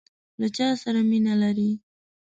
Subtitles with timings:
[0.39, 1.71] له چاسره مینه لرئ؟